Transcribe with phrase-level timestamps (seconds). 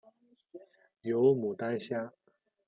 [1.03, 2.11] 有牡丹虾